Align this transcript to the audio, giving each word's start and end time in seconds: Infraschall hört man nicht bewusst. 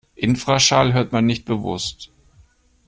Infraschall 0.15 0.93
hört 0.93 1.11
man 1.11 1.27
nicht 1.27 1.45
bewusst. 1.45 2.09